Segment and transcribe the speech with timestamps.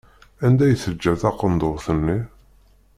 [0.45, 2.19] Anda i teǧǧa taqenduṛt-nni?